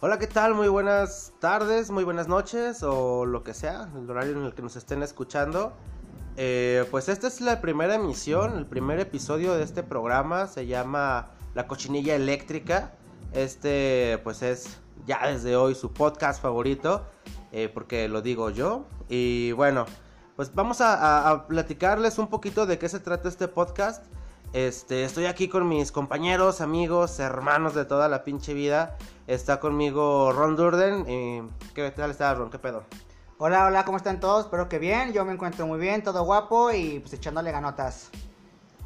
[0.00, 0.54] Hola, ¿qué tal?
[0.54, 4.62] Muy buenas tardes, muy buenas noches o lo que sea, el horario en el que
[4.62, 5.72] nos estén escuchando.
[6.36, 11.30] Eh, pues esta es la primera emisión, el primer episodio de este programa, se llama
[11.54, 12.92] La Cochinilla Eléctrica.
[13.32, 17.04] Este pues es ya desde hoy su podcast favorito,
[17.50, 18.86] eh, porque lo digo yo.
[19.08, 19.84] Y bueno,
[20.36, 24.04] pues vamos a, a platicarles un poquito de qué se trata este podcast.
[24.54, 28.96] Este, estoy aquí con mis compañeros, amigos, hermanos de toda la pinche vida.
[29.26, 31.08] Está conmigo Ron Durden.
[31.08, 31.42] Y...
[31.74, 32.48] ¿Qué tal está Ron?
[32.50, 32.84] ¿Qué pedo?
[33.36, 34.46] Hola, hola, ¿cómo están todos?
[34.46, 35.12] Espero que bien.
[35.12, 38.10] Yo me encuentro muy bien, todo guapo y pues echándole ganotas.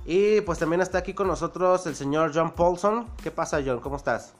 [0.04, 3.08] Y pues también está aquí con nosotros el señor John Paulson.
[3.22, 3.78] ¿Qué pasa, John?
[3.78, 4.34] ¿Cómo estás?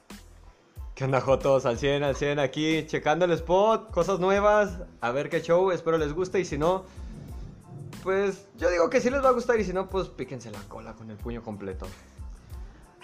[0.93, 1.65] ¿Qué onda, Jotos?
[1.65, 5.97] Al 100, al 100 aquí, checando el spot, cosas nuevas, a ver qué show, espero
[5.97, 6.83] les guste y si no,
[8.01, 10.59] pues yo digo que sí les va a gustar y si no, pues píquense la
[10.67, 11.85] cola con el puño completo.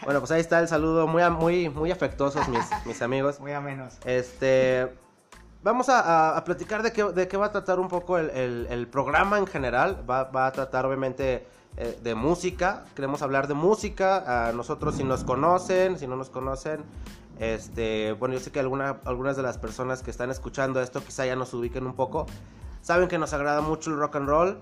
[0.06, 3.40] Bueno, pues ahí está el saludo muy, muy, muy afectuosos, mis, mis amigos.
[3.40, 3.98] Muy a menos.
[4.06, 4.90] Este.
[5.62, 8.30] Vamos a, a- a platicar de qué, de qué va a tratar un poco el,
[8.30, 10.10] el- el programa en general.
[10.10, 12.86] Va, va a tratar, obviamente, eh, de música.
[12.96, 14.48] Queremos hablar de música.
[14.48, 16.86] A nosotros, si nos conocen, si no nos conocen.
[17.40, 21.26] Este, bueno, yo sé que alguna, algunas de las personas que están escuchando esto quizá
[21.26, 22.26] ya nos ubiquen un poco.
[22.82, 24.62] Saben que nos agrada mucho el rock and roll.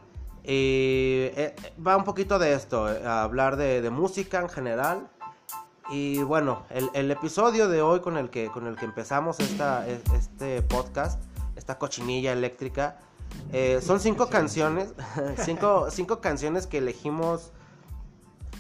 [0.50, 1.54] Y eh,
[1.86, 5.10] va un poquito de esto, eh, a hablar de, de música en general.
[5.90, 9.86] Y bueno, el, el episodio de hoy con el que, con el que empezamos esta,
[9.88, 11.22] es- este podcast,
[11.58, 12.98] esta cochinilla eléctrica,
[13.52, 14.94] eh, son cinco canciones,
[15.44, 17.52] cinco, cinco canciones que elegimos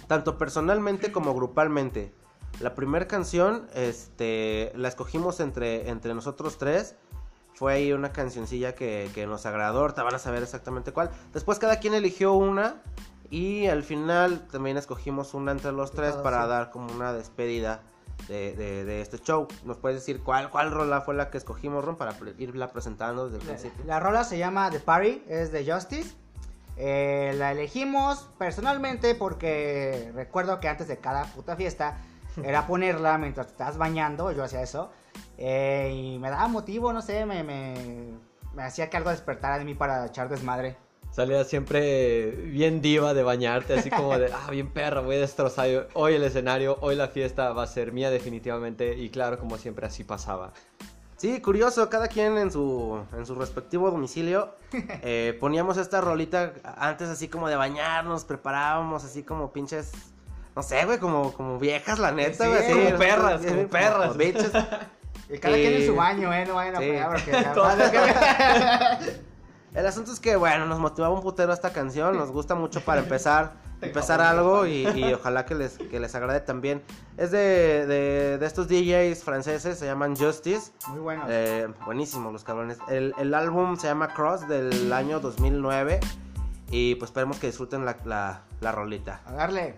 [0.07, 2.13] tanto personalmente como grupalmente.
[2.59, 6.95] La primera canción, este, la escogimos entre, entre nosotros tres.
[7.57, 11.09] Fue ahí una cancioncilla que, que nos agradó, ahorita van a saber exactamente cuál.
[11.33, 12.75] Después cada quien eligió una
[13.31, 16.49] y al final también escogimos una entre los tres Todos, para sí.
[16.49, 17.81] dar como una despedida
[18.27, 19.47] de, de- de este show.
[19.63, 23.39] ¿Nos puedes decir cuál, cuál rola fue la que escogimos, Ron, para irla presentando desde
[23.39, 23.85] el La, principio?
[23.85, 26.15] la rola se llama The Party, es de Justice.
[26.79, 31.97] Eh, la elegimos personalmente porque recuerdo que antes de cada puta fiesta
[32.43, 34.91] era ponerla mientras te estabas bañando, yo hacía eso.
[35.37, 37.75] Eh, y me daba motivo, no sé, me, me,
[38.53, 40.75] me hacía que algo despertara de mí para echar desmadre.
[41.11, 45.87] Salía siempre bien diva de bañarte, así como de, ah, bien perra, voy a destrozar
[45.93, 49.87] hoy el escenario, hoy la fiesta va a ser mía definitivamente y claro, como siempre
[49.87, 50.51] así pasaba.
[51.15, 54.53] Sí, curioso, cada quien en su, en su respectivo domicilio.
[55.01, 59.91] eh, poníamos esta rolita antes así como de bañarnos, preparábamos así como pinches,
[60.55, 62.63] no sé, güey, como, como viejas, la neta, Sí, güey.
[62.63, 64.17] así, como perras, como perras.
[64.17, 64.51] bitches.
[65.29, 66.45] Y cada Eh, quien en su baño, ¿eh?
[66.45, 67.31] No vayan a pegar porque.
[69.73, 73.01] El asunto es que, bueno, nos motivaba un putero esta canción, nos gusta mucho para
[73.01, 76.81] empezar, empezar algo y, y ojalá que les, que les agrade también.
[77.17, 80.71] Es de, de, de estos DJs franceses, se llaman Justice.
[80.87, 81.25] Muy bueno.
[81.27, 82.79] Eh, buenísimos los cabrones.
[82.89, 85.99] El, el álbum se llama Cross del año 2009.
[86.71, 89.21] Y pues esperemos que disfruten la, la, la rolita.
[89.25, 89.75] A darle.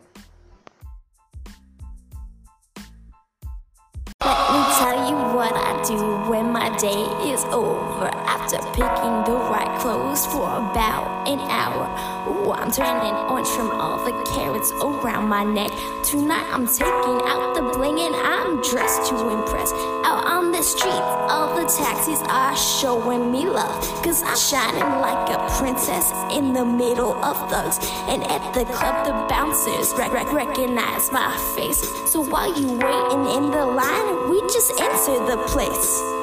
[4.79, 8.07] Tell you what I do when my day is over.
[8.07, 11.85] After picking the right clothes for about an hour.
[12.29, 15.71] Ooh, I'm turning orange from all the carrots around my neck.
[16.03, 19.71] Tonight I'm taking out the bling and I'm dressed to impress.
[20.05, 23.81] Out on the streets, all the taxis are showing me love.
[24.03, 27.79] Cause I'm shining like a princess in the middle of thugs.
[28.07, 31.81] And at the club, the bouncers rec- rec- recognize my face.
[32.11, 36.18] So while you waiting in the line, we just enter the place.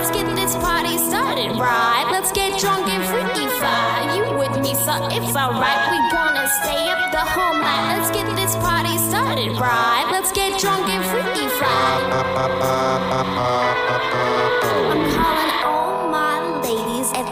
[0.00, 2.08] Let's get this party started, right?
[2.10, 4.16] Let's get drunk and freaky fly.
[4.16, 5.90] You with me, so it's alright.
[5.92, 7.98] We gonna stay up the whole night.
[7.98, 10.08] Let's get this party started, right?
[10.10, 11.80] Let's get drunk and freaky fly.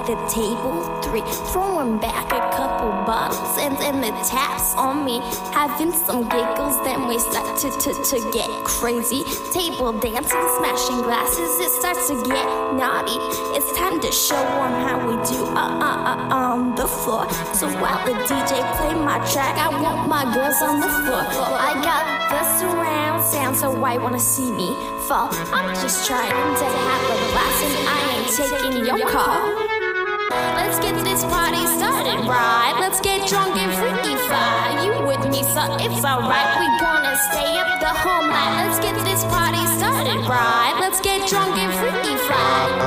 [0.08, 1.20] The table three,
[1.52, 5.20] throwing back a couple bottles and then the taps on me,
[5.52, 6.82] having some giggles.
[6.82, 9.22] Then we start to to to get crazy,
[9.52, 11.60] table dancing, smashing glasses.
[11.60, 13.20] It starts to get naughty.
[13.52, 17.28] It's time to show 'em how we do uh uh uh on the floor.
[17.52, 21.24] So while the DJ play my track, I want my girls on the floor.
[21.68, 24.68] I got the surround sound, so why wanna see me
[25.06, 25.28] fall?
[25.52, 29.77] I'm just trying to have a blast, and I ain't taking your call.
[30.30, 32.76] Let's get this party started, right?
[32.78, 34.84] Let's get drunk and freaky fly.
[34.84, 36.58] You with me, so it's alright.
[36.60, 38.66] We gonna stay up the whole night.
[38.66, 40.76] Let's get this party started, right?
[40.80, 42.78] Let's get drunk and freaky fly.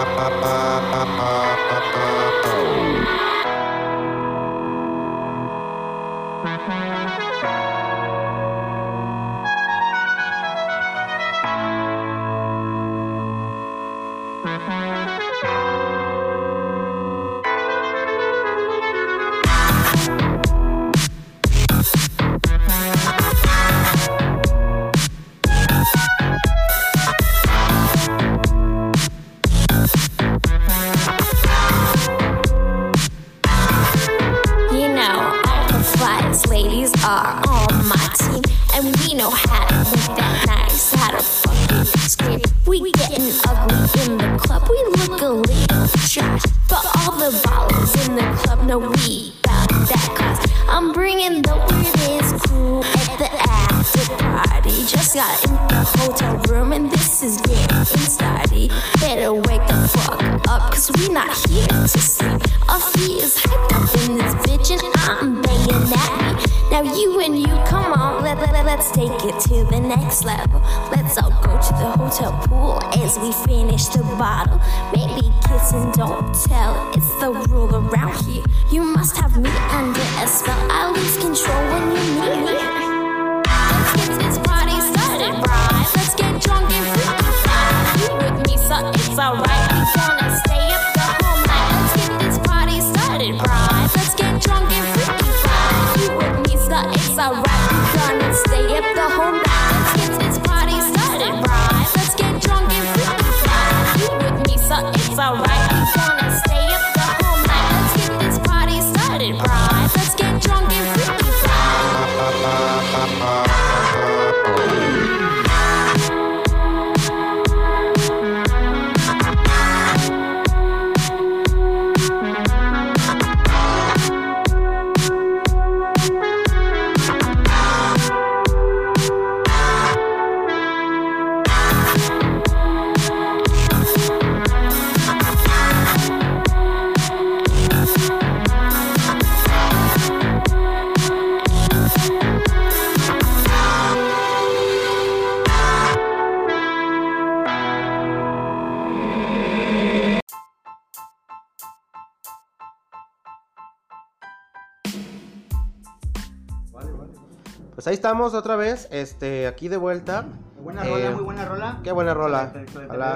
[157.92, 160.26] Ahí estamos otra vez, este, aquí de vuelta.
[160.64, 161.80] Buena Eh, rola, muy buena rola.
[161.84, 162.54] Qué buena rola.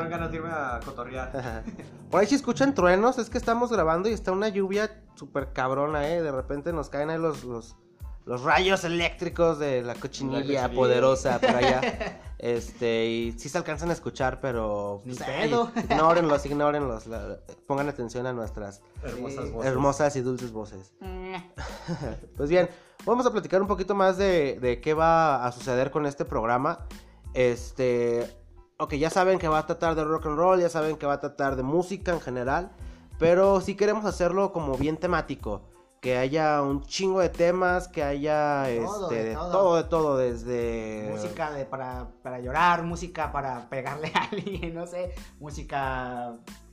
[0.10, 1.63] Ganas de irme a cotorrear.
[2.12, 6.10] Por ahí si escuchan truenos, es que estamos grabando y está una lluvia súper cabrona,
[6.10, 6.22] ¿eh?
[6.22, 7.77] De repente nos caen ahí los, los,
[8.25, 10.69] los rayos eléctricos de la cochinilla, La cochinilla.
[10.75, 12.22] poderosa por allá.
[12.38, 15.01] Este, y sí se alcanzan a escuchar, pero...
[15.06, 15.72] Ni pues, ay, pedo.
[15.89, 17.07] ignórenlos, ignórenlos.
[17.07, 19.72] la- pongan atención a nuestras Hermosas voces.
[19.72, 20.94] hermosas y dulces voces.
[21.00, 21.33] Mm,
[22.38, 22.69] Pues bien,
[23.06, 26.86] vamos a platicar un poquito más de, de qué va a suceder con este programa.
[27.33, 28.30] Este,
[28.78, 31.13] ok, ya saben que va a tratar de rock and roll, ya saben que va
[31.13, 32.69] a tratar de música en general,
[33.18, 35.62] pero sí queremos hacerlo como bien temático.
[36.06, 39.52] Que haya un chingo de temas, que haya Todo, este, de de todo.
[39.52, 41.10] todo, de todo, desde...
[41.12, 45.16] Música de, para, para llorar, música para pegarle a alguien, no sé.
[45.40, 46.28] Música.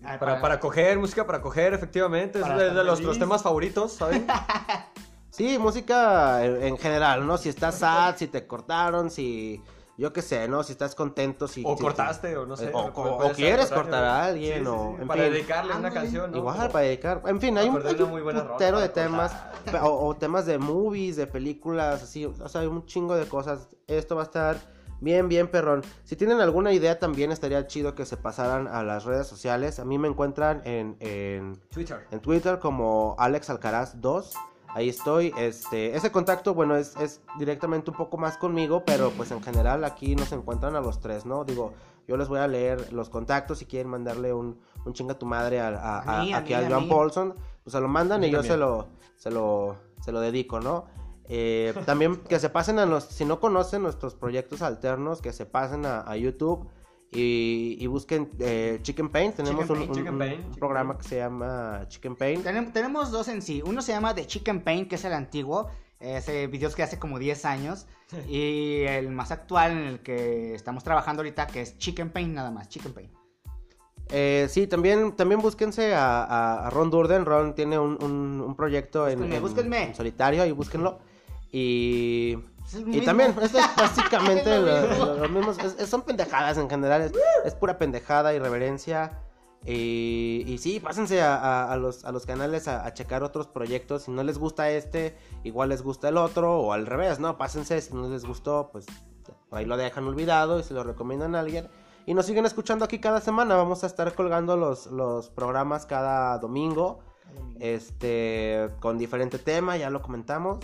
[0.04, 2.40] ah, Para, para coger, música para coger, efectivamente.
[2.40, 4.26] Es Para de, de los, temas favoritos, ¿saben?
[5.30, 7.38] Sí, música en en general, ¿no?
[7.38, 9.62] Si estás sad, si te cortaron, si...
[10.02, 10.64] Yo qué sé, ¿no?
[10.64, 11.62] Si estás contento, si...
[11.64, 12.72] O si- cortaste, o no sé.
[12.74, 14.96] O, quieres cortar a alguien, Sí, sí, o...
[15.00, 15.32] en Para fin.
[15.32, 16.38] dedicarle una canción, ¿no?
[16.38, 17.22] Igual, para dedicar.
[17.26, 19.36] En fin, hay un, hay de un muy buena rola putero de para temas.
[19.80, 22.26] O, o temas de movies, de películas, así.
[22.26, 23.68] O sea, hay un chingo de cosas.
[23.86, 24.56] Esto va a estar
[25.00, 25.82] bien, bien perrón.
[26.02, 29.78] Si tienen alguna idea, también estaría chido que se pasaran a las redes sociales.
[29.78, 32.08] A mí me encuentran en, en, Twitter.
[32.10, 34.32] en Twitter como Alex Alcaraz 2.
[34.74, 35.32] Ahí estoy.
[35.36, 39.84] Este, ese contacto, bueno, es, es directamente un poco más conmigo, pero pues en general
[39.84, 41.44] aquí nos encuentran a los tres, ¿no?
[41.44, 41.72] Digo,
[42.08, 45.60] yo les voy a leer los contactos si quieren mandarle un, un chinga tu madre
[45.60, 46.88] a, a- A a- a aquí mí, a a Joan.
[46.88, 48.86] Paulson, pues se lo mandan A y yo se lo,
[49.16, 50.86] se lo, se lo dedico, ¿no?
[51.28, 55.46] Eh, también que se pasen a los, si no conocen nuestros proyectos alternos, que se
[55.46, 56.66] pasen a, a YouTube
[57.12, 59.32] y, y busquen eh, Chicken Pain.
[59.32, 62.16] Tenemos Chicken un, Pain, un- Chicken un- Pain, un Chicken programa que se llama Chicken
[62.16, 62.42] Pain.
[62.42, 63.62] Tenem- tenemos dos en sí.
[63.64, 65.70] Uno se llama The Chicken Pain, que es el antiguo.
[66.00, 67.86] Ese videos que hace como 10 años.
[68.28, 72.50] Y el más actual en el que estamos trabajando ahorita, que es Chicken Pain, nada
[72.50, 72.68] más.
[72.68, 73.10] Chicken Pain.
[74.10, 77.24] Eh, sí, también, también búsquense a, a- a Ron Durden.
[77.24, 79.82] Ron tiene un, un- un proyecto en, Búsquenme, en- búsquenme.
[79.84, 80.98] en solitario, ahí búsquenlo.
[81.52, 82.38] Y,
[82.86, 87.02] y también, esto es básicamente lo lo- lo mismo, es- es- son pendejadas en general,
[87.02, 87.12] es,
[87.44, 89.20] es pura pendejada, irreverencia.
[89.64, 93.46] Y, y sí, pásense a, a- a los, a los canales a, a checar otros
[93.46, 94.02] proyectos.
[94.04, 97.36] Si no les gusta este, igual les gusta el otro, o al revés, ¿no?
[97.38, 98.86] Pásense, si no les gustó, pues
[99.52, 101.68] ahí lo dejan olvidado y se lo recomiendan a alguien.
[102.06, 103.54] Y nos siguen escuchando aquí cada semana.
[103.54, 106.98] Vamos a estar colgando los, los programas cada domingo.
[107.60, 110.58] Este, con diferente tema, ya lo comentamos.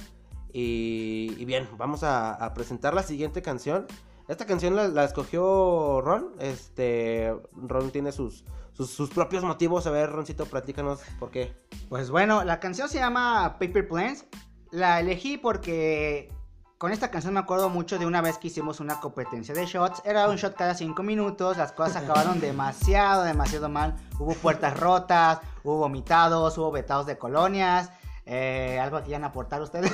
[0.52, 3.87] Y, bien, vamos a, presentar la siguiente canción.
[4.28, 6.33] Esta canción la, escogió Ron.
[6.38, 9.87] Este, Ron tiene sus, sus, propios motivos.
[9.87, 11.55] A ver, Roncito, platícanos por qué.
[11.88, 14.26] Pues bueno, la canción se llama Paper Planes.
[14.71, 16.31] La elegí porque
[16.78, 20.02] con esta canción me acuerdo mucho de una vez que hicimos una competencia de shots.
[20.05, 21.57] Era un shot cada cinco minutos.
[21.57, 23.97] Las cosas acabaron demasiado, demasiado mal.
[24.19, 27.90] Hubo puertas rotas, hubo vomitados, hubo vetados de colonias.
[28.31, 29.91] Eh, ¿Algo que quieran aportar ustedes?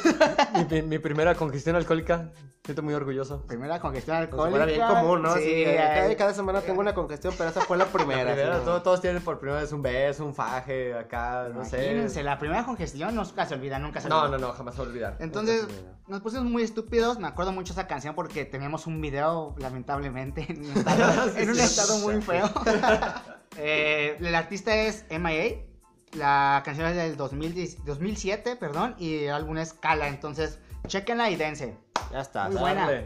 [0.55, 2.31] Mi, mi- mi primera congestión alcohólica.
[2.64, 3.43] Siento muy orgulloso.
[3.47, 4.50] Primera congestión alcohólica.
[4.50, 5.35] fuera bien común, ¿no?
[5.35, 8.25] Sí, Sí, eh, cada, cada semana tengo una congestión, pero esa fue la primera.
[8.25, 8.64] La primera, sí, ¿no?
[8.64, 12.23] todo- todos tienen por primera vez un beso, un faje, acá, no Imagínense, sé.
[12.25, 14.38] la primera congestión nunca se olvida, nunca se No, olvida.
[14.38, 15.17] no, no, jamás se va a olvidar.
[15.21, 15.69] Entonces,
[16.09, 17.19] nos pusimos muy estúpidos.
[17.21, 21.59] Me acuerdo mucho esa canción porque teníamos un video, lamentablemente, en un estado, en un
[21.61, 22.50] estado muy feo.
[23.57, 25.62] Eh, el artista es MIA.
[26.16, 30.09] La canción es del 2010 2007, perdón, y el álbum es Cala.
[30.09, 31.76] Entonces, chequenla y dense.
[32.12, 32.49] Ya está.
[32.49, 33.04] Muy buena.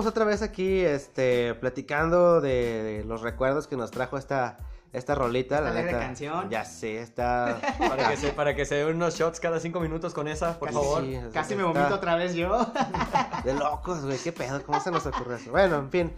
[0.00, 4.56] Estamos otra vez aquí, este, platicando de, los recuerdos que nos trajo esta,
[4.94, 5.58] esta rolita.
[5.58, 5.98] Esta la neta.
[5.98, 6.48] canción.
[6.48, 7.60] Ya sé, está...
[7.78, 10.68] Para que, se, para que se den unos shots cada cinco minutos con esa, por
[10.68, 11.02] Casi favor.
[11.02, 11.18] sí.
[11.34, 12.66] Casi me vomito otra vez yo.
[13.44, 15.50] De locos, güey, qué pedo, ¿cómo se nos ocurre eso?
[15.50, 16.12] Bueno, en fin,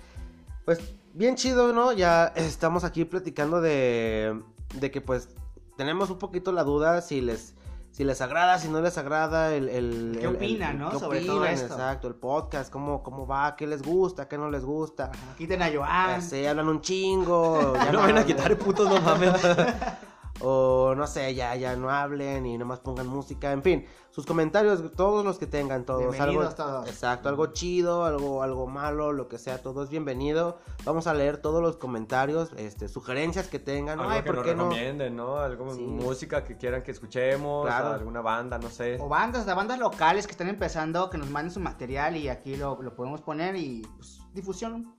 [0.65, 0.79] pues
[1.13, 1.93] bien chido, ¿no?
[1.93, 4.41] Ya estamos aquí platicando de,
[4.75, 5.29] de que pues
[5.77, 7.55] tenemos un poquito la duda si les,
[7.93, 9.69] si les agrada, si no les agrada el...
[9.69, 10.91] el ¿Qué el- opinan, el- no?
[10.91, 11.75] qué Sobre todo opinan, esto.
[11.75, 15.13] Exacto, el podcast, cómo, cómo va, qué les gusta, qué no les gusta.
[15.39, 16.11] Quiten a Joan.
[16.17, 17.75] Ya sé, hablan un chingo.
[17.77, 19.33] Ya ya no van a quitar putos, no mames.
[20.43, 24.93] o no sé, ya, ya no hablen y nomás pongan música, en fin, sus comentarios,
[24.97, 26.89] todos los que tengan, todos, Bienvenidos algo, todos.
[26.89, 31.39] exacto, algo chido, algo, algo malo, lo que sea, todo es bienvenido, vamos a leer
[31.39, 34.65] todos los comentarios, este, sugerencias que tengan, Algo ay, que ¿por nos qué no?
[34.65, 35.37] recomienden, ¿no?
[35.39, 35.81] Algo, Sí.
[35.81, 37.89] música que quieran que escuchemos, Claro.
[37.95, 38.99] alguna banda, no sé.
[39.01, 42.57] O bandas, de bandas locales que están empezando, que nos manden su material y aquí
[42.57, 44.95] lo, lo podemos poner y pues, difusión.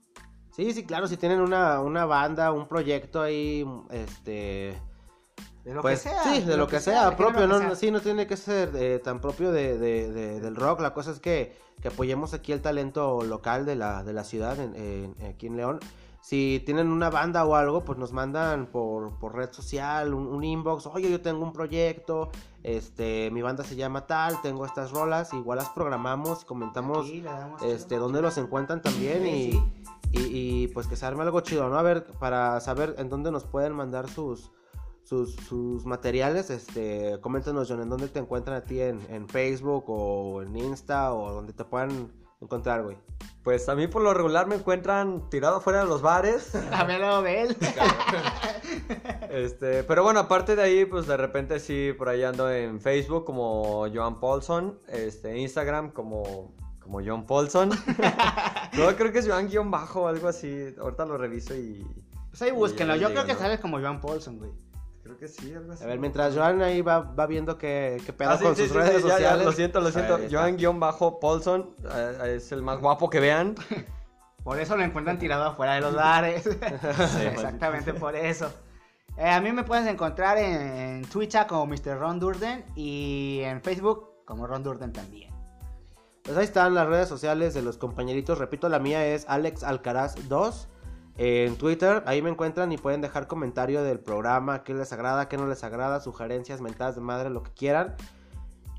[0.50, 4.80] Sí, sí, claro, si tienen una, una banda, un proyecto ahí, este...
[5.64, 6.22] De lo pues, que sea.
[6.24, 7.74] Sí, de, lo que, sea, propio, no, sea.
[7.74, 10.80] sí, no tiene que ser eh, tan propio de, de- de- del rock.
[10.80, 14.58] La cosa es que, que apoyemos aquí el talento local de la, de la ciudad,
[14.60, 15.80] en- en- aquí en León.
[16.20, 20.42] Si tienen una banda o algo, pues nos mandan por, por red social un, un
[20.42, 20.86] inbox.
[20.86, 22.30] Oye, yo tengo un proyecto,
[22.62, 27.22] este, mi banda se llama tal, tengo estas rolas, igual las programamos comentamos Aquí
[27.66, 29.62] este, dónde los encuentran también Sí, y, sí.
[30.12, 31.76] y, y, pues que se arme algo chido, ¿no?
[31.78, 34.50] A ver, para saber en dónde nos pueden mandar sus,
[35.04, 39.84] sus, sus materiales, este, coméntanos, John, en dónde te encuentran a ti en, en Facebook
[39.88, 42.96] o en Insta o donde te puedan encontrar, güey.
[43.42, 46.54] Pues a mí por lo regular me encuentran tirado fuera de los bares.
[46.72, 47.56] A ver, lo ve él.
[49.30, 53.24] Este, pero bueno, aparte de ahí, pues de repente sí, por ahí ando en Facebook
[53.24, 57.70] como Joan Paulson, este, Instagram como, como John Paulson.
[58.78, 60.72] no, creo que es Joan guion bajo o algo así.
[60.78, 61.84] Ahorita lo reviso y
[62.30, 62.94] Pues ahí búsquenlo.
[62.94, 63.38] Yo creo que ¿no?
[63.40, 64.52] sales como Joan Paulson, güey.
[65.04, 65.84] Creo que sí, algo así.
[65.84, 68.62] A ver, mientras Joan ahí va, va viendo qué, qué pedo Ah, sí, con sí,
[68.62, 69.44] sus sí, redes sí, ya, ya, sociales.
[69.44, 70.16] lo siento, lo siento.
[70.16, 70.38] ahí está.
[70.38, 73.54] Joan guion bajo Paulson eh, es el más guapo que vean.
[74.42, 76.46] Por eso lo encuentran tirado afuera de los bares.
[77.22, 78.52] Exactamente por eso.
[79.16, 81.98] Eh, a mí me puedes encontrar en, en Twitter como Mr.
[81.98, 85.32] Ron Durden y en Facebook como Ron Durden también.
[86.24, 88.38] Pues ahí están las redes sociales de los compañeritos.
[88.38, 90.68] Repito, la mía es Alex Alcaraz 2.
[91.16, 95.36] En Twitter, ahí me encuentran y pueden dejar comentario del programa, qué les agrada, qué
[95.36, 97.94] no les agrada, sugerencias, mentadas de madre, lo que quieran.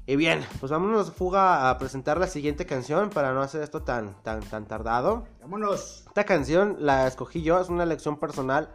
[0.06, 4.14] Y bien, pues vámonos fuga a presentar la siguiente canción para no hacer esto tan,
[4.22, 5.24] tan, tan tardado.
[5.42, 6.04] Vámonos.
[6.08, 8.70] Esta canción la escogí yo, es una elección personal.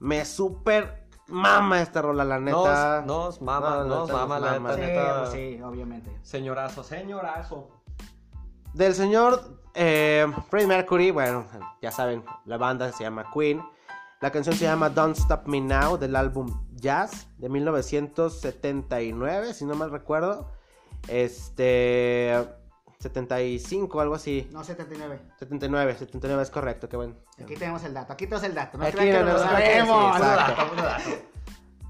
[0.00, 3.02] Me super mama esta rola, la neta.
[3.06, 4.74] Nos, nos mama, No, nos neta, mama, la mama.
[4.74, 5.18] neta, Sí, neta.
[5.18, 6.18] pues sí, obviamente.
[6.22, 7.68] Señorazo, señorazo.
[8.78, 11.44] Del señor eh, Freddie Mercury, bueno,
[11.82, 13.60] ya saben, la banda se llama Queen.
[14.20, 19.74] La canción se llama Don't Stop Me Now del álbum Jazz de 1979, si no
[19.74, 20.52] mal recuerdo.
[21.08, 22.32] Este.
[23.00, 24.48] 75, algo así.
[24.52, 25.22] No, 79.
[25.40, 27.16] 79, 79 es correcto, qué bueno.
[27.42, 28.12] Aquí tenemos el dato.
[28.12, 28.78] Aquí tenemos el dato.
[28.78, 30.16] No Aquí que no, no lo sabemos.
[30.18, 30.62] exacto.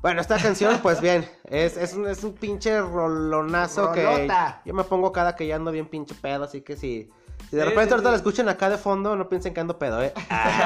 [0.01, 4.63] Bueno, esta canción, pues bien, es, es, un, es un pinche rolonazo que Rolota.
[4.65, 7.11] yo me pongo cada que ya ando bien pinche pedo, así que si,
[7.51, 8.13] si de Sí, repente sí, ahorita sí.
[8.13, 10.13] la escuchen acá de fondo, no piensen que ando pedo, eh.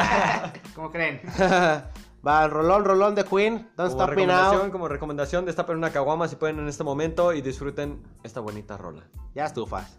[0.74, 1.20] ¿Cómo creen?
[2.24, 4.70] Va, rolón, rolón de Queen, Don't Como Stop Me recomendación, Now.
[4.70, 9.02] como recomendación, destapen una caguama si pueden en este momento y disfruten esta bonita rola.
[9.34, 9.98] Ya estufas.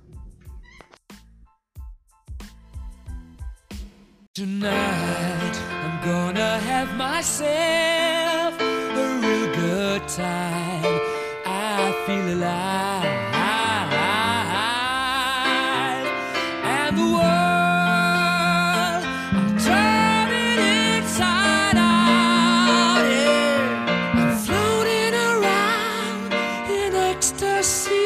[4.34, 8.54] Tonight, I'm gonna have myself
[9.24, 11.00] real good time.
[11.46, 13.22] I feel alive.
[16.66, 19.04] And the world,
[19.40, 20.60] I'm turning
[20.98, 23.06] inside out.
[23.10, 24.20] Yeah.
[24.20, 26.34] I'm floating around
[26.70, 28.03] in ecstasy.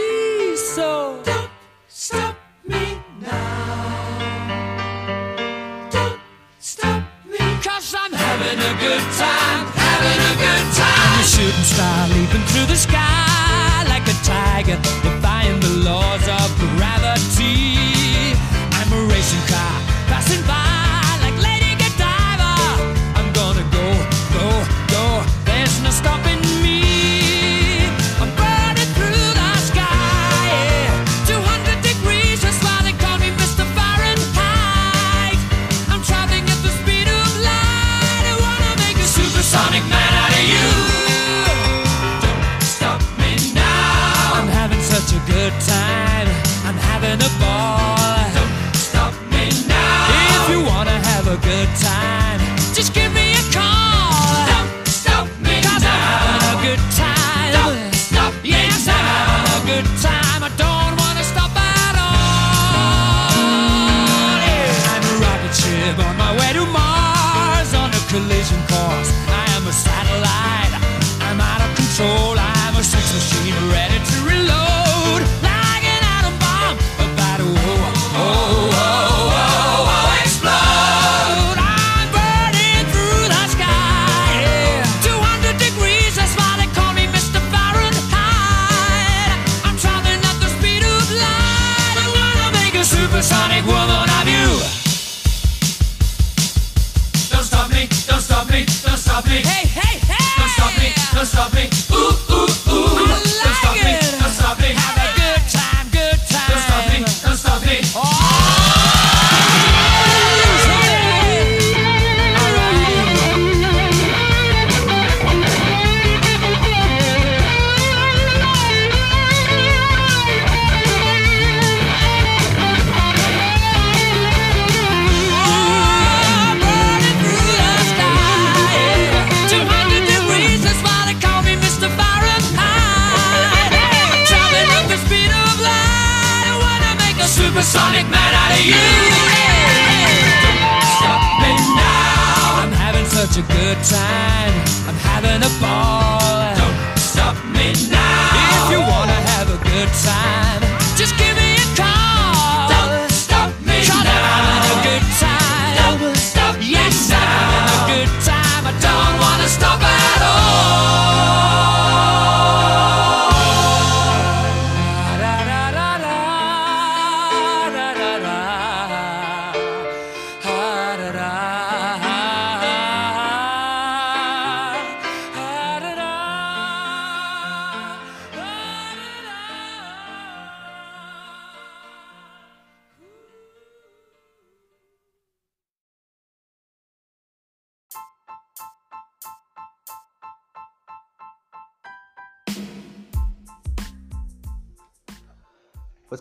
[150.97, 151.46] Just give me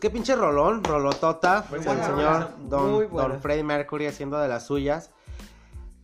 [0.06, 1.66] qué pinche rolón, rolotota.
[1.68, 2.92] Muy el señor Don.
[3.32, 5.10] Don Freddie Mercury haciendo de las suyas.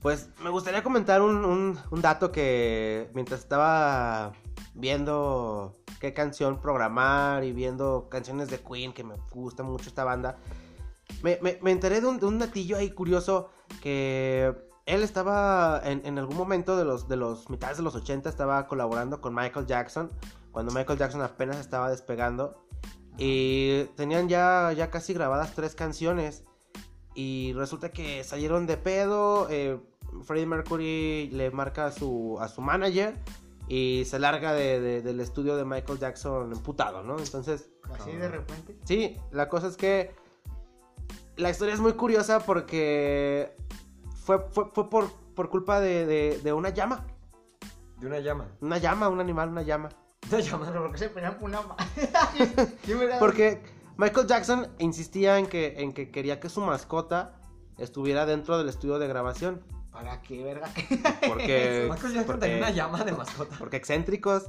[0.01, 4.33] Pues me gustaría comentar un, un- un dato que mientras estaba
[4.75, 10.37] viendo qué canción programar y viendo canciones de Queen, que me gusta mucho esta banda,
[11.23, 14.53] me, me- me enteré de un, de un datillo ahí curioso que
[14.87, 18.67] él estaba en, en algún momento de los, de los mitades de los 80 estaba
[18.67, 20.11] colaborando con Michael Jackson,
[20.51, 22.65] cuando Michael Jackson apenas estaba despegando.
[23.19, 26.45] Y tenían ya, ya casi grabadas tres canciones.
[27.15, 29.47] Y resulta que salieron de pedo.
[29.51, 29.79] eh,
[30.25, 33.15] Freddie Mercury le marca a su, a su manager.
[33.69, 37.19] Y se larga de- de- del estudio de Michael Jackson emputado, ¿no?
[37.19, 38.77] Entonces, Así de repente.
[38.85, 40.15] sí, la cosa es que
[41.37, 43.55] la historia es muy curiosa porque
[44.25, 47.07] fue, fue, fue por, por culpa de, de- de una llama.
[47.99, 48.49] De una llama.
[48.61, 49.89] Una llama, un animal, una llama.
[50.33, 50.67] Una llama.
[50.69, 51.61] Pero ¿por qué se pelean por una
[53.19, 53.63] Porque
[53.97, 57.35] Michael Jackson insistía en que, en que quería que su mascota
[57.79, 59.63] estuviera dentro del estudio de grabación.
[59.93, 60.69] ¿Para qué, verga?
[61.29, 63.57] Porque, Michael Jackson porque, tenía una llama de mascota.
[63.59, 64.45] porque excéntricos.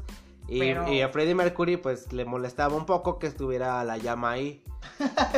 [0.47, 4.31] Y, Pero- y a Freddie Mercury pues le molestaba un poco que estuviera la llama
[4.31, 4.61] ahí.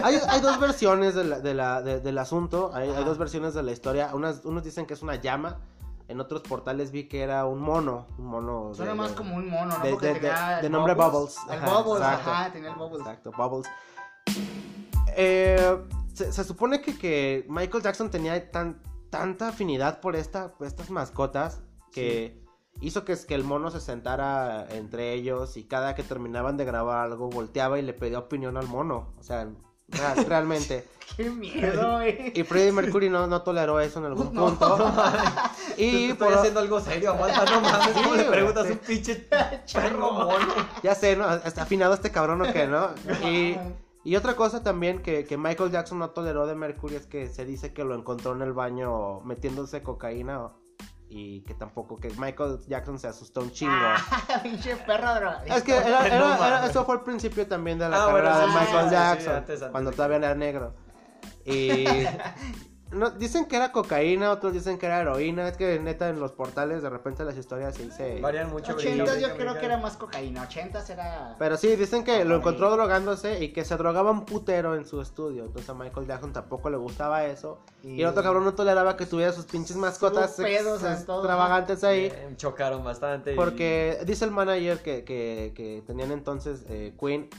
[0.03, 3.61] Hay, hay dos versiones de la- de la- de- del asunto, hay, dos versiones de
[3.63, 4.09] la historia.
[4.15, 5.57] Unas, unos dicen que es una llama,
[6.07, 8.07] en otros portales vi que era un mono.
[8.17, 9.83] Un mono Suena de- más de- como un mono, ¿no?
[9.83, 11.37] de- Porque de- tenía nombre Bubbles.
[11.49, 12.31] El Ajá, Bubbles, exacto.
[12.31, 12.99] ajá, tenía el Bubbles.
[13.01, 13.67] Exacto, Bubbles.
[15.15, 15.77] Eh,
[16.13, 20.89] se, se supone que, que Michael Jackson tenía tan, tanta afinidad por esta, por estas
[20.89, 22.43] mascotas que
[22.81, 26.97] hizo que, que el mono se sentara entre ellos y cada que terminaban de grabar
[27.05, 29.13] algo volteaba y le pedía opinión al mono.
[29.17, 29.47] O sea,
[29.89, 30.87] real- realmente.
[31.17, 32.33] Qué miedo, güey.
[32.35, 34.47] Y Freddie Mercury no, no toleró eso en algún No.
[34.47, 34.77] punto.
[35.77, 37.93] y Estoy por, haciendo algo serio, aguanta, no mames.
[37.93, 39.15] ¿Cómo Sí, le preguntas a un pinche
[39.73, 40.53] perro mono?
[40.83, 41.31] Ya sé, ¿no?
[41.33, 42.89] Está afinado este cabrón o qué, ¿no?
[43.25, 43.55] Y,
[44.03, 47.45] y otra cosa también que, que Michael Jackson no toleró de Mercury es que se
[47.45, 50.64] dice que lo encontró en el baño metiéndose cocaína o-
[51.09, 53.71] y que tampoco, que Michael Jackson se asustó un chingo.
[53.75, 55.55] Ah, pinche perro drogadicto.
[55.55, 58.53] Es que era- era- era- eso fue el principio también de la Ah, carrera bueno,
[58.53, 60.75] de Michael sí, sí, Jackson, antes, antes cuando todavía era negro.
[61.45, 62.05] Y
[62.91, 66.31] no, dicen que era cocaína, otros dicen que era heroína, es que neta en los
[66.31, 68.21] portales de repente las historias sí se...
[68.21, 68.73] Varían mucho.
[68.73, 70.43] Ochentas brinca, yo brinca, creo que era más cocaína.
[70.43, 71.35] Ochentas era.
[71.39, 75.01] Pero sí, dicen que lo encontró drogándose y que se drogaba un putero en su
[75.01, 75.45] estudio.
[75.45, 77.59] Entonces a Michael Jackson tampoco le gustaba eso.
[77.83, 81.17] Y, el otro cabrón no toleraba que tuviera sus pinches mascotas pedos ex- en todo.
[81.19, 82.05] extravagantes ahí.
[82.05, 83.33] Eh, chocaron bastante.
[83.33, 87.29] y- Porque dice el manager que, que, que tenían entonces eh, Queen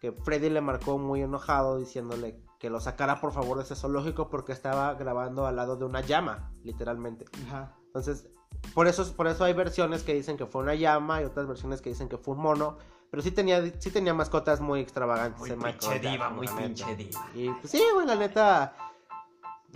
[0.00, 4.30] que Freddy le marcó muy enojado diciéndole que lo sacara por favor de ese zoológico
[4.30, 7.26] porque estaba grabando al lado de una llama, literalmente.
[7.46, 7.74] Ajá.
[7.88, 8.26] Entonces,
[8.72, 11.82] por eso, por eso hay versiones que dicen que fue una llama y otras versiones
[11.82, 12.78] que dicen que fue un mono.
[13.10, 17.20] Pero sí tenía, sí tenía mascotas muy extravagantes Muy pinche diva, muy pinche diva.
[17.34, 18.74] Y pues sí, güey, la neta.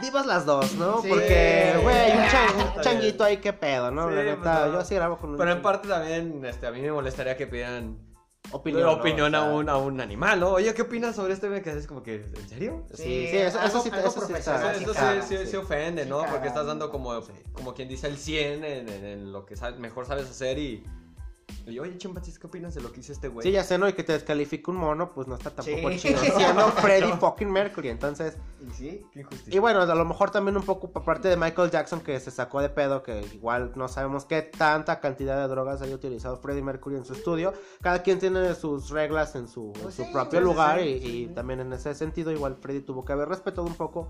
[0.01, 1.03] Divas las dos, ¿no?
[1.03, 1.09] Sí.
[1.11, 4.09] Porque, güey, un, chan- un Está changuito ahí, qué pedo, ¿no?
[4.09, 4.73] Sí, la pues, neta, no.
[4.73, 5.37] yo sí grabo con un.
[5.37, 7.99] Pero en parte también, este, a mí me molestaría que pidieran
[8.53, 8.89] opinión.
[8.89, 8.93] opinión, ¿no?
[8.93, 10.51] opinión O a, un, a un animal, ¿no?
[10.53, 11.49] Oye, ¿qué opinas sobre este?
[11.49, 12.85] Me quedé como que, ¿en serio?
[12.95, 15.51] Sí, sí, eso- eso sí- algo eso sí Eso, profesional, está- eso sí, sí- sí.
[15.51, 16.25] sí ofende, Sí ¿no?
[16.31, 16.69] Porque estás sí.
[16.69, 17.21] dando como,
[17.53, 20.85] como quien dice el 100 en, en- en lo que sabes- mejor sabes hacer y...
[21.71, 23.47] y oye, chimpancés, ¿qué opinas de lo que hizo este güey?
[23.47, 23.89] Sí, ya sé, ¿no?
[23.89, 25.99] Y que te descalifique un mono, pues no está tampoco Sí.
[25.99, 26.19] chido.
[26.21, 28.37] Siendo Freddie fucking Mercury, entonces...
[28.67, 29.07] Y sí.
[29.13, 29.55] Qué injusticia.
[29.55, 32.31] Y bueno, a lo mejor también un poco por parte de Michael Jackson que se
[32.31, 36.63] sacó de pedo, que igual no sabemos qué tanta cantidad de drogas haya utilizado Freddie
[36.63, 37.53] Mercury en su estudio.
[37.81, 41.27] Cada quien tiene sus reglas en su, en Pues su sí, propio lugar sí, y,
[41.35, 44.09] también en ese sentido igual Freddie tuvo que haber respetado un poco.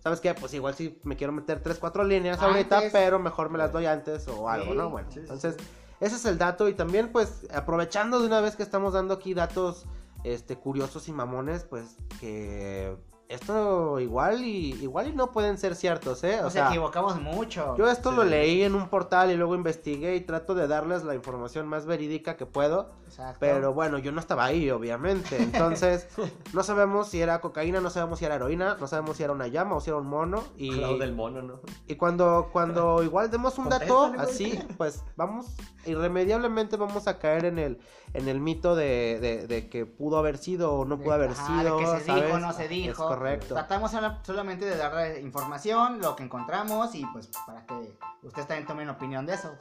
[0.00, 0.32] ¿Sabes qué?
[0.32, 3.86] Pues igual si me quiero meter 3, 4 líneas ahorita, pero mejor me las doy
[3.86, 4.90] antes o algo, ¿no?
[4.90, 5.56] Bueno, entonces
[6.00, 6.68] ese es el dato.
[6.68, 9.86] Y también pues aprovechando de una vez que estamos dando aquí datos
[10.24, 12.96] este curiosos y mamones, pues que
[13.28, 16.38] esto igual y igual y no pueden ser ciertos, ¿eh?
[16.40, 17.76] O Nos sea, equivocamos mucho.
[17.76, 18.16] yo esto Sí.
[18.16, 21.84] lo leí en un portal y luego investigué y trato de darles la información más
[21.84, 23.36] verídica que puedo, Exacto.
[23.40, 25.36] pero bueno, yo no estaba ahí, obviamente.
[25.42, 26.08] Entonces,
[26.54, 29.46] no sabemos si era cocaína, no sabemos si era heroína, no sabemos si era una
[29.46, 31.60] llama o si era un mono y Al lado del mono, ¿no?
[31.86, 35.46] y cuando, cuando igual demos un dato así, pues vamos,
[35.84, 37.78] irremediablemente vamos a caer en el,
[38.14, 41.56] en el mito de, de- de que pudo haber sido o no pudo haber Ajá,
[41.56, 41.78] de sido.
[41.78, 42.24] que se ¿sabes?
[42.26, 43.02] dijo, no se dijo.
[43.04, 43.54] Es correcto.
[43.54, 47.74] Tratamos sola- solamente de darle información, lo que encontramos y pues para que
[48.22, 49.54] ustedes también tomen opinión de eso.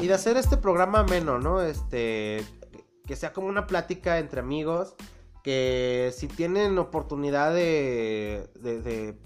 [0.00, 1.60] Y de hacer este programa ameno, ¿no?
[1.60, 2.44] Este,
[3.06, 4.94] que sea como una plática entre amigos,
[5.42, 9.18] que si tienen oportunidad de, de, de,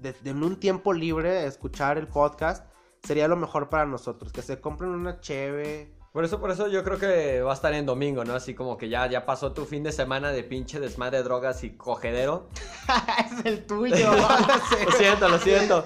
[0.00, 2.66] de- de en un tiempo libre escuchar el podcast,
[3.02, 5.94] sería lo mejor para nosotros, que se compren una cheve.
[6.14, 8.34] Por eso, por eso yo creo que va a estar en domingo, ¿no?
[8.36, 11.64] Así como que ya, ya pasó tu fin de semana de pinche desmadre de drogas
[11.64, 12.46] y cogedero.
[13.40, 14.12] es el tuyo.
[14.84, 15.84] Lo siento, lo siento.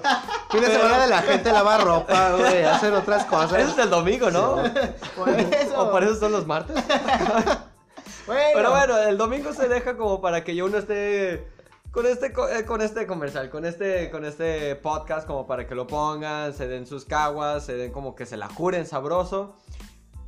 [0.51, 3.71] Fin de semana de la gente lava ropa, güey, hacer otras Eso cosas.
[3.71, 4.57] es el domingo, ¿no?
[5.15, 5.81] Por eso.
[5.81, 6.75] O por eso son los martes.
[8.27, 11.47] Bueno, Pero bueno, el domingo se deja como para que yo uno esté
[11.91, 15.73] con este co- eh, con este comercial, con este con este podcast como para que
[15.73, 19.55] lo pongan, se den sus caguas, se den como que se la juren sabroso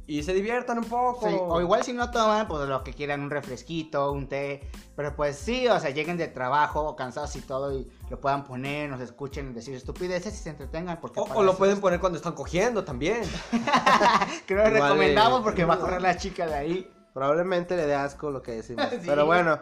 [0.07, 1.27] y se diviertan un poco.
[1.27, 4.67] Sí, o igual si no toman, pues lo que quieran, un refresquito, un té.
[4.95, 8.89] Pero pues sí, o sea, lleguen de trabajo cansados y todo y lo puedan poner,
[8.89, 10.99] nos escuchen decir estupideces y se entretengan.
[10.99, 13.21] Porque o, o lo pueden poner cuando están cogiendo también.
[14.45, 16.91] Que no recomendamos eh, porque va a correr la chica de ahí.
[17.13, 18.85] Probablemente le dé asco lo que decimos.
[18.91, 19.05] Sí.
[19.05, 19.59] Pero bueno,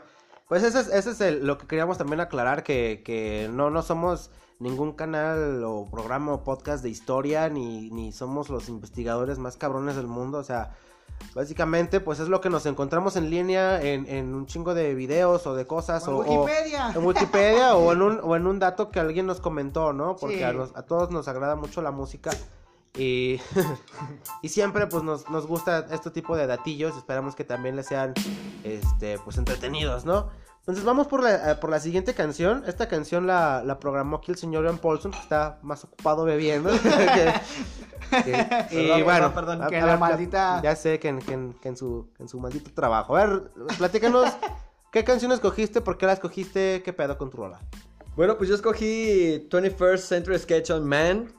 [0.50, 3.82] pues ese es, ese es el- lo que queríamos también aclarar, que, que no, no
[3.82, 9.56] somos ningún canal o programa o podcast de historia, ni, ni somos los investigadores más
[9.56, 10.38] cabrones del mundo.
[10.40, 10.76] O sea,
[11.36, 15.46] básicamente pues es lo que nos encontramos en línea en, en un chingo de videos
[15.48, 16.06] o de cosas.
[16.08, 16.92] O en o- Wikipedia.
[16.96, 20.16] en Wikipedia o, en un, o en un dato que alguien nos comentó, ¿no?
[20.18, 20.44] Porque Sí.
[20.44, 22.32] a, los- a todos nos agrada mucho la música.
[22.98, 23.40] Y,
[24.42, 26.96] y siempre pues nos, nos gusta este tipo de datillos.
[26.98, 28.14] Esperamos que también les sean
[28.64, 30.30] este, pues entretenidos, ¿no?
[30.60, 32.64] Entonces vamos por la, eh, por la siguiente canción.
[32.68, 36.70] Esta canción la, la programó aquí el señor Ian Paulson, que está más ocupado bebiendo.
[36.84, 38.24] que-
[38.70, 41.34] que- y bueno, perdón, a- que a la ver, maldita- Ya sé que en, que
[41.34, 43.16] en- que en su, en su maldito trabajo.
[43.16, 44.30] A ver, platícanos,
[44.92, 45.82] ¿qué canción escogiste?
[45.82, 46.84] ¿Por qué la escogiste?
[46.84, 47.60] ¿Qué pedo con tu rola?
[48.16, 51.34] Bueno, pues yo escogí 21st Century Sketch on Man.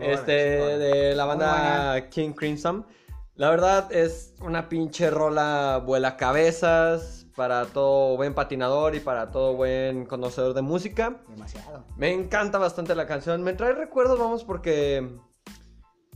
[0.00, 2.86] Este, de la banda King Crimson.
[3.34, 9.54] La verdad es una pinche rola vuela cabezas para todo buen patinador y para todo
[9.54, 11.20] buen conocedor de música.
[11.28, 11.84] Demasiado.
[11.96, 13.42] Me encanta bastante la canción.
[13.42, 15.06] Me trae recuerdos, vamos, porque.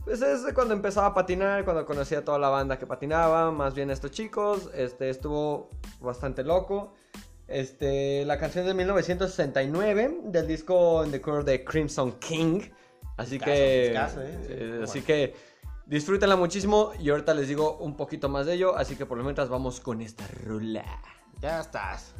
[0.03, 3.51] Pues es de cuando empezaba a patinar, cuando conocí a toda la banda que patinaba,
[3.51, 4.71] más bien estos chicos.
[4.73, 5.69] Este estuvo
[5.99, 6.95] bastante loco.
[7.47, 12.61] Este, la canción de 1969 del disco In the Curve de Crimson King.
[13.17, 13.93] Así que.
[13.93, 14.07] ¿eh?
[14.09, 14.19] Sí,
[14.49, 15.07] eh, así bueno.
[15.07, 15.35] que
[15.85, 16.91] disfrútenla muchísimo.
[16.99, 18.75] Y ahorita les digo un poquito más de ello.
[18.75, 20.85] Así que por lo mientras vamos con esta rola.
[21.41, 22.13] Ya estás.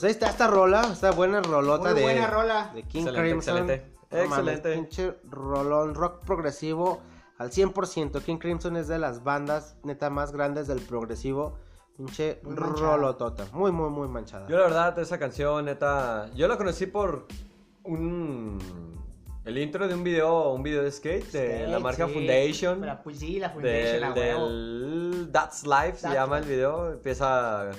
[0.00, 2.70] Pues ahí está esta rola, esta buena rolota Muy de, buena rola.
[2.74, 3.56] de King Excelente, Crimson.
[3.58, 3.92] excelente.
[4.10, 4.72] No mames, Excelente.
[4.74, 7.00] pinche rolón, rock progresivo
[7.36, 8.22] al 100%.
[8.22, 11.58] King Crimson es de las bandas neta más grandes del progresivo.
[11.98, 13.44] Pinche Muy rolotota.
[13.52, 14.48] Muy, muy, muy manchada.
[14.48, 17.26] Yo la verdad, esa canción, neta, yo la conocí por
[17.84, 18.58] un...
[19.44, 22.12] El intro de un video, un video de skate de la marca sí.
[22.14, 22.80] Foundation.
[22.86, 24.48] La- pues sí, la Foundation, Del, huevo.
[24.48, 26.50] del That's Life se llama Life.
[26.50, 26.92] el video.
[26.92, 27.70] Empieza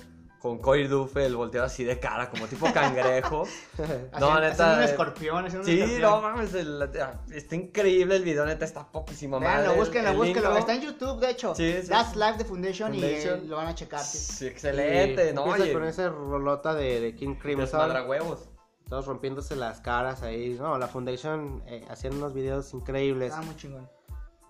[0.41, 3.43] con Coy Duffel volteado así de cara, como tipo cangrejo.
[4.19, 4.73] No, haciendo neta.
[4.75, 6.01] un eh, escorpión, haciendo un Sí, escorpión.
[6.01, 6.89] no mames, el-
[7.33, 9.61] está increíble el video, neta, está poquísima madre.
[9.63, 10.57] Véanlo, búsquenlo, el búsquenlo.
[10.57, 11.53] Está en YouTube, de hecho.
[11.55, 11.87] Sí, sí.
[11.89, 14.01] That's Live the Foundation, y eh, lo van a checar.
[14.01, 14.17] sí.
[14.17, 15.43] Sí, excelente, Y ¿no?
[15.43, 17.91] Oye, con esa rolota de, de King Crimson.
[18.07, 18.49] huevos.
[18.89, 20.57] Todos rompiéndose las caras ahí.
[20.59, 23.29] No, la Foundation eh, haciendo unos videos increíbles.
[23.29, 23.89] Está muy chingón.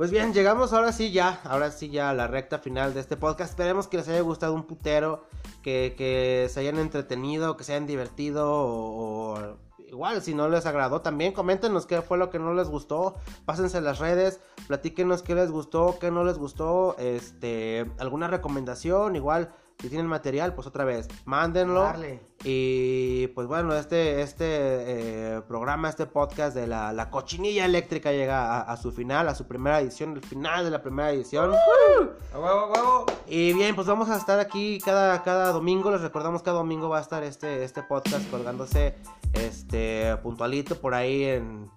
[0.02, 3.18] Pues bien, llegamos ahora sí ya, ahora sí ya a la recta final de este
[3.18, 3.52] podcast.
[3.52, 5.28] Esperemos que les haya gustado un putero,
[5.62, 11.34] que, se hayan entretenido, que se hayan divertido o, igual si no les agradó también,
[11.34, 13.14] coméntenos qué fue lo que no les gustó,
[13.46, 19.54] pásense las redes, platíquenos qué les gustó, qué no les gustó, este, alguna recomendación, igual
[19.82, 21.82] si tienen material, pues otra vez, mándenlo.
[21.82, 22.22] Darle.
[22.44, 28.58] Y pues bueno, este, este eh, programa, este podcast de la, la cochinilla eléctrica llega
[28.58, 31.54] a, a su final, a su primera edición, el final de la primera edición.
[31.54, 33.06] ¡A huevo, huevo!
[33.28, 35.92] Y bien, pues vamos a estar aquí cada, cada domingo.
[35.92, 38.96] Les recordamos que cada domingo va a estar este, este podcast colgándose
[39.34, 41.70] este puntualito por ahí en,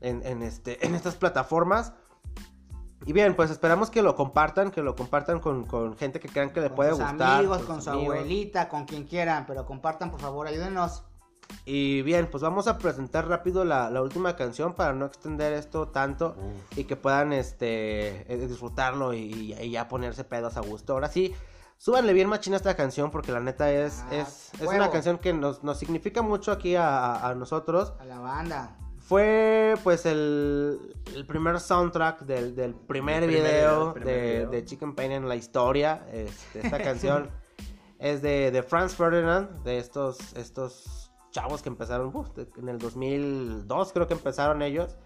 [0.00, 1.92] en, en este, en estas plataformas.
[3.10, 6.50] Y bien, pues esperamos que lo compartan, que lo compartan con, con gente que crean
[6.50, 7.38] que le Con puede sus gustar.
[7.38, 8.14] amigos, con su amigos.
[8.14, 11.02] abuelita, con quien quieran, pero compartan, por favor, ayúdenos.
[11.64, 15.88] Y bien, pues vamos a presentar rápido la, la última canción para no extender esto
[15.88, 16.36] tanto
[16.76, 20.92] y que puedan este eh, disfrutarlo y, y ya ponerse pedos a gusto.
[20.92, 21.34] Ahora sí,
[21.78, 25.32] súbanle bien machina esta canción porque la neta es, Ah, es, es una canción que
[25.32, 26.86] nos, nos significa mucho aquí a,
[27.16, 27.92] a- a nosotros.
[27.98, 28.76] A la banda.
[29.10, 34.14] Fue pues el, el primer soundtrack del, del primer, El primer video, video, el primer
[34.14, 34.50] de, video.
[34.50, 36.06] de Chicken Pain en la historia.
[36.12, 37.28] Este, esta canción
[37.98, 42.12] es de, de Franz Ferdinand, de estos, estos chavos que empezaron
[42.56, 44.96] en el 2002, creo que empezaron ellos.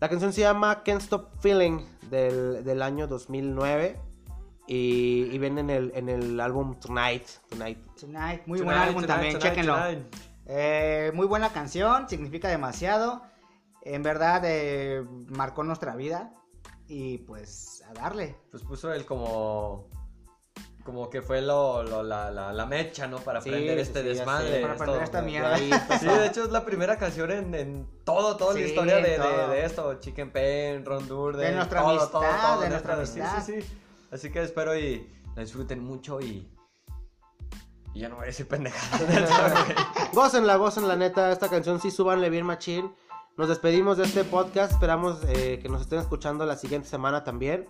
[0.00, 4.00] La canción se llama Can't Stop Feeling del, del año 2009
[4.66, 7.22] y, y viene en el, en el álbum Tonight.
[7.48, 7.78] Tonight.
[8.00, 9.74] Tonight, muy Tonight, buen álbum tonight, también, tonight, chéquenlo.
[9.74, 10.28] tonight.
[10.50, 13.27] Eh, muy buena canción, significa demasiado.
[13.94, 16.32] En verdad, eh, marcó nuestra vida.
[16.86, 18.36] Y pues, a darle.
[18.50, 19.88] Pues puso él como.
[20.84, 23.18] Como que fue lo, lo- la, la, la mecha, ¿no?
[23.18, 24.60] Para Sí, aprender sí, este sí, ya sé, desmadre.
[24.62, 25.54] para aprender esta mierda.
[25.54, 25.98] ahí empezó.
[26.00, 29.16] Sí, de hecho es la primera canción en, en todo, toda la historia de, de-
[29.18, 29.48] todo.
[29.50, 29.94] de esto.
[30.00, 31.42] Chicken Pen, Ron Durden.
[31.50, 33.44] De nuestra todo, amistad, todo, todo, de nuestra neta, sí, amistad.
[33.44, 33.78] Sí, sí,
[34.10, 36.50] Así que espero y la disfruten mucho y.
[37.92, 39.02] Y ya no voy a decir pendejadas.
[40.14, 41.32] Gócenla, gócenla, neta.
[41.32, 42.90] Esta canción sí, súbanle bien machín.
[43.38, 44.72] Nos despedimos de este podcast.
[44.72, 47.68] Esperamos eh, que nos estén escuchando la siguiente semana también.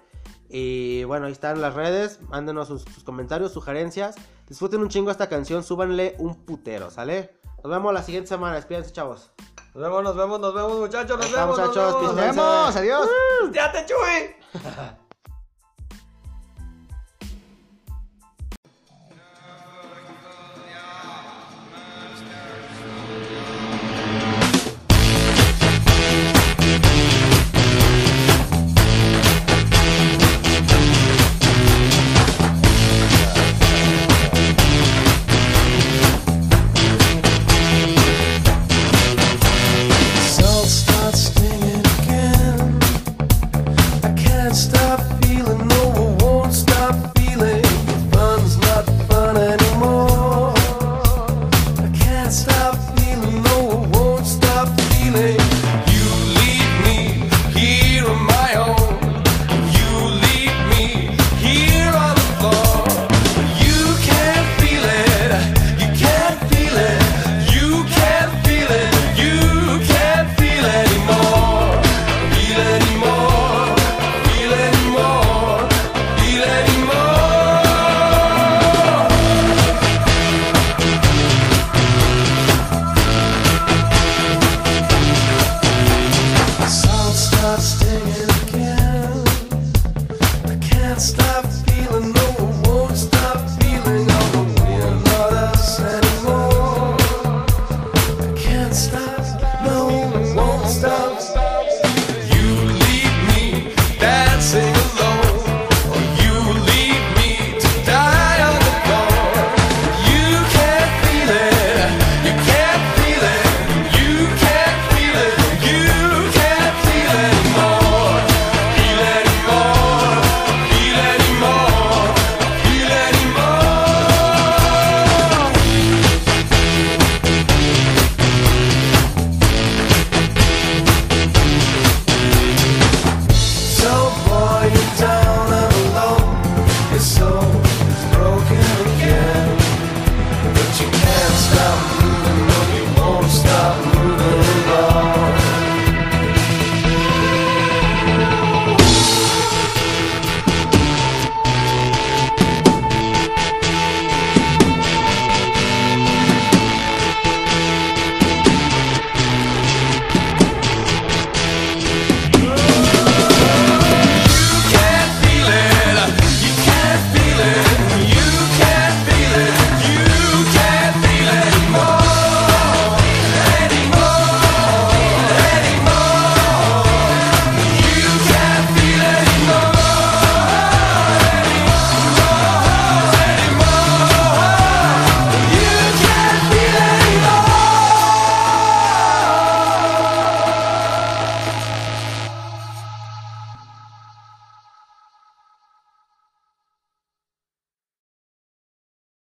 [0.49, 2.23] Y bueno, ahí están las redes.
[2.23, 4.17] Mándenos sus, sus comentarios, sugerencias.
[4.49, 5.63] Disfruten un chingo esta canción.
[5.63, 7.39] Súbanle un putero, ¿sale?
[7.63, 8.57] Nos vemos la siguiente semana.
[8.57, 9.31] Despídense, chavos.
[9.75, 11.19] Nos vemos, nos vemos, nos vemos, muchachos.
[11.19, 12.17] Nos está, vemos, muchachos, Nos Nos vemos.
[12.17, 12.41] Pistense.
[12.41, 13.09] vemos, adiós.
[13.43, 14.99] ¡Pisteate, Chuy!